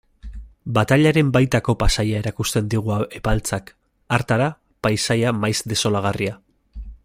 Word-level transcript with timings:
Batailaren 0.77 1.27
baitako 1.35 1.75
paisaia 1.83 2.21
erakusten 2.21 2.71
digu 2.75 2.95
Epaltzak, 3.19 3.71
hartara, 4.17 4.49
paisaia 4.87 5.35
maiz 5.45 5.57
desolagarria. 5.75 6.39